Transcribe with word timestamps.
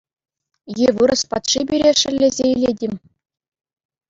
Е 0.85 0.87
вырӑс 0.95 1.21
патши 1.29 1.61
пире 1.67 1.91
шеллесе 2.01 2.45
илет-им? 2.53 2.93